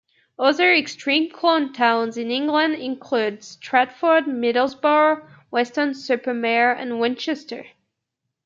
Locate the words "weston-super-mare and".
5.51-6.99